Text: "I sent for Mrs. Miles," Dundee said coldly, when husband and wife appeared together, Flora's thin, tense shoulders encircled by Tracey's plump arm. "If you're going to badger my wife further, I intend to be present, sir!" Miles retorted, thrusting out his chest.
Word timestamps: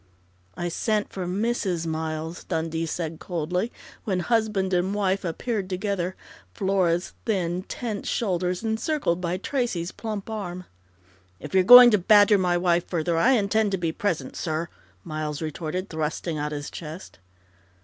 "I 0.57 0.67
sent 0.67 1.13
for 1.13 1.27
Mrs. 1.27 1.85
Miles," 1.85 2.43
Dundee 2.45 2.87
said 2.87 3.19
coldly, 3.19 3.71
when 4.03 4.21
husband 4.21 4.73
and 4.73 4.95
wife 4.95 5.23
appeared 5.23 5.69
together, 5.69 6.15
Flora's 6.55 7.13
thin, 7.27 7.61
tense 7.61 8.07
shoulders 8.07 8.63
encircled 8.63 9.21
by 9.21 9.37
Tracey's 9.37 9.91
plump 9.91 10.27
arm. 10.27 10.65
"If 11.39 11.53
you're 11.53 11.61
going 11.63 11.91
to 11.91 11.99
badger 11.99 12.39
my 12.39 12.57
wife 12.57 12.87
further, 12.87 13.15
I 13.15 13.33
intend 13.33 13.73
to 13.73 13.77
be 13.77 13.91
present, 13.91 14.35
sir!" 14.35 14.69
Miles 15.03 15.39
retorted, 15.39 15.87
thrusting 15.91 16.35
out 16.35 16.51
his 16.51 16.71
chest. 16.71 17.19